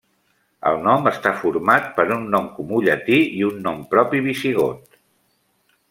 [0.69, 4.99] El nom està format per un nom comú llatí i un nom propi visigot.